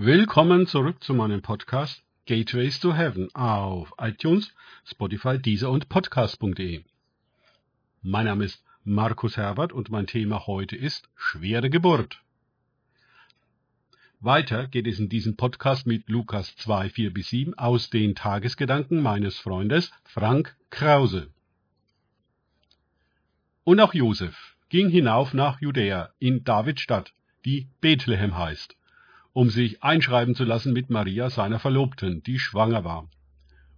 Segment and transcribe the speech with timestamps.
[0.00, 6.84] Willkommen zurück zu meinem Podcast Gateways to Heaven auf iTunes, Spotify, Deezer und Podcast.de.
[8.02, 12.22] Mein Name ist Markus Herbert und mein Thema heute ist schwere Geburt.
[14.20, 19.02] Weiter geht es in diesem Podcast mit Lukas 2, 4 bis 7 aus den Tagesgedanken
[19.02, 21.28] meines Freundes Frank Krause.
[23.64, 27.12] Und auch Josef ging hinauf nach Judäa in Davids Stadt,
[27.44, 28.76] die Bethlehem heißt
[29.38, 33.08] um sich einschreiben zu lassen mit Maria, seiner Verlobten, die schwanger war.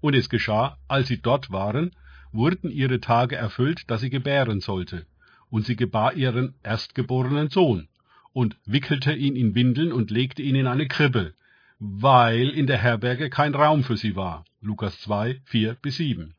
[0.01, 1.91] Und es geschah, als sie dort waren,
[2.33, 5.05] wurden ihre Tage erfüllt, dass sie gebären sollte.
[5.51, 7.89] Und sie gebar ihren erstgeborenen Sohn
[8.33, 11.35] und wickelte ihn in Windeln und legte ihn in eine Krippe,
[11.79, 14.47] weil in der Herberge kein Raum für sie war.
[14.63, 16.35] Lukas 2, 4 bis 7.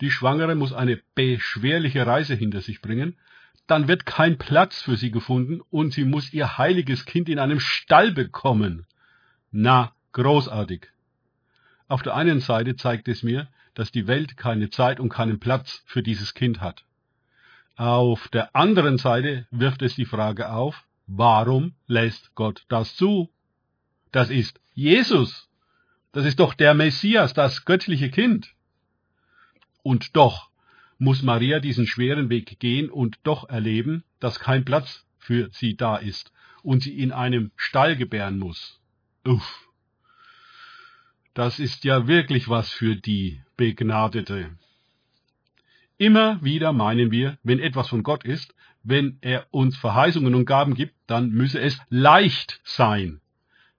[0.00, 3.14] Die Schwangere muss eine beschwerliche Reise hinter sich bringen,
[3.66, 7.60] dann wird kein Platz für sie gefunden und sie muss ihr heiliges Kind in einem
[7.60, 8.86] Stall bekommen.
[9.50, 10.88] Na, großartig.
[11.88, 15.82] Auf der einen Seite zeigt es mir, dass die Welt keine Zeit und keinen Platz
[15.86, 16.84] für dieses Kind hat.
[17.76, 23.30] Auf der anderen Seite wirft es die Frage auf, warum lässt Gott das zu?
[24.12, 25.48] Das ist Jesus.
[26.12, 28.54] Das ist doch der Messias, das göttliche Kind.
[29.82, 30.48] Und doch
[30.98, 35.96] muss Maria diesen schweren Weg gehen und doch erleben, dass kein Platz für sie da
[35.96, 38.80] ist und sie in einem Stall gebären muss.
[39.24, 39.68] Uff.
[41.34, 44.50] Das ist ja wirklich was für die Begnadete.
[45.98, 50.74] Immer wieder meinen wir, wenn etwas von Gott ist, wenn er uns Verheißungen und Gaben
[50.74, 53.20] gibt, dann müsse es leicht sein.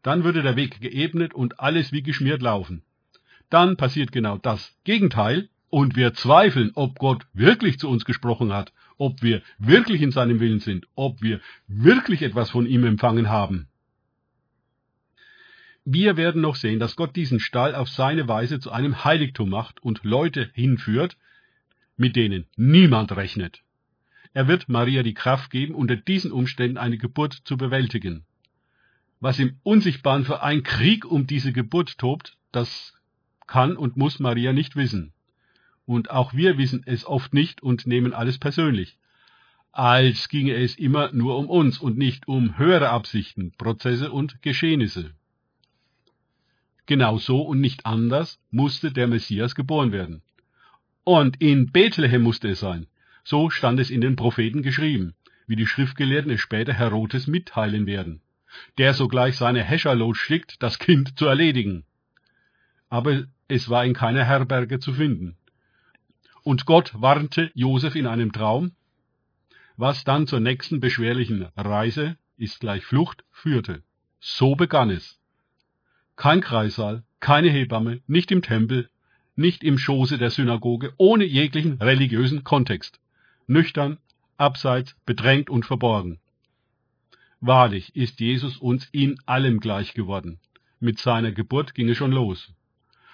[0.04, 2.84] Dann würde der Weg geebnet und alles wie geschmiert laufen.
[3.50, 8.72] Dann passiert genau das Gegenteil, und wir zweifeln, ob Gott wirklich zu uns gesprochen hat,
[8.98, 13.68] ob wir wirklich in seinem Willen sind, ob wir wirklich etwas von ihm empfangen haben.
[15.84, 19.82] Wir werden noch sehen, dass Gott diesen Stall auf seine Weise zu einem Heiligtum macht
[19.82, 21.18] und Leute hinführt,
[21.96, 23.62] mit denen niemand rechnet.
[24.34, 28.26] Er wird Maria die Kraft geben, unter diesen Umständen eine Geburt zu bewältigen.
[29.20, 32.94] Was im Unsichtbaren für ein Krieg um diese Geburt tobt, das
[33.48, 35.14] kann und muss Maria nicht wissen
[35.88, 38.98] und auch wir wissen es oft nicht und nehmen alles persönlich.
[39.72, 45.12] Als ginge es immer nur um uns und nicht um höhere Absichten, Prozesse und Geschehnisse.
[46.88, 50.22] Genau so und nicht anders musste der Messias geboren werden.
[51.06, 52.88] Und in Bethlehem musste es sein.
[53.24, 55.16] So stand es in den Propheten geschrieben,
[55.48, 58.22] wie die Schriftgelehrten es später Herodes mitteilen werden,
[58.78, 61.86] der sogleich seine Häscher losschickt, das Kind zu erledigen.
[62.90, 65.38] Aber es war in keiner Herberge zu finden.
[66.48, 68.72] Und Gott warnte Josef in einem Traum,
[69.76, 73.84] was dann zur nächsten beschwerlichen Reise, ist gleich Flucht, führte.
[74.22, 75.20] So begann es.
[76.16, 78.90] Kein Kreissaal, keine Hebamme, nicht im Tempel,
[79.36, 83.02] nicht im Schoße der Synagoge, ohne jeglichen religiösen Kontext.
[83.48, 83.98] Nüchtern,
[84.38, 86.18] abseits, bedrängt und verborgen.
[87.42, 90.40] Wahrlich ist Jesus uns in allem gleich geworden.
[90.80, 92.54] Mit seiner Geburt ging es schon los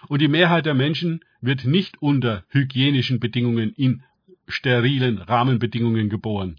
[0.08, 4.04] und die Mehrheit der Menschen wird nicht unter hygienischen Bedingungen in
[4.48, 6.56] sterilen Rahmenbedingungen geboren.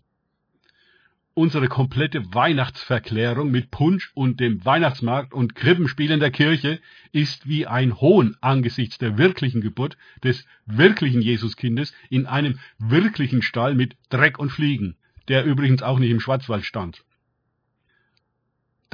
[1.32, 6.80] Unsere komplette Weihnachtsverklärung mit Punsch und dem Weihnachtsmarkt und Krippenspielen der Kirche
[7.10, 13.74] ist wie ein Hohn angesichts der wirklichen Geburt des wirklichen Jesuskindes in einem wirklichen Stall
[13.74, 14.96] mit Dreck und Fliegen,
[15.26, 17.03] der übrigens auch nicht im Schwarzwald stand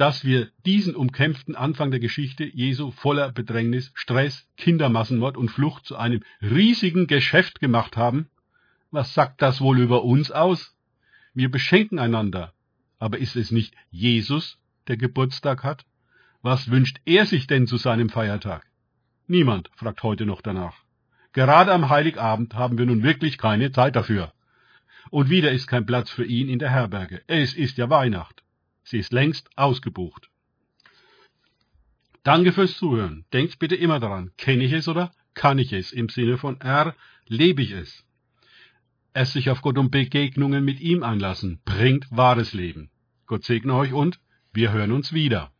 [0.01, 5.95] dass wir diesen umkämpften Anfang der Geschichte Jesu voller Bedrängnis, Stress, Kindermassenmord und Flucht zu
[5.95, 8.27] einem riesigen Geschäft gemacht haben?
[8.89, 10.75] Was sagt das wohl über uns aus?
[11.35, 12.51] Wir beschenken einander.
[12.97, 14.57] Aber ist es nicht Jesus,
[14.87, 15.85] der Geburtstag hat?
[16.41, 18.65] Was wünscht er sich denn zu seinem Feiertag?
[19.27, 20.77] Niemand fragt heute noch danach.
[21.31, 24.33] Gerade am Heiligabend haben wir nun wirklich keine Zeit dafür.
[25.11, 27.21] Und wieder ist kein Platz für ihn in der Herberge.
[27.27, 28.41] Es ist ja Weihnacht.
[28.83, 30.29] Sie ist längst ausgebucht.
[32.23, 33.25] Danke fürs Zuhören.
[33.33, 35.91] Denkt bitte immer daran, kenne ich es oder kann ich es?
[35.91, 36.95] Im Sinne von R,
[37.27, 38.05] lebe ich es.
[39.13, 42.91] Es sich auf Gott und Begegnungen mit ihm einlassen, bringt wahres Leben.
[43.25, 44.19] Gott segne euch und
[44.53, 45.51] wir hören uns wieder.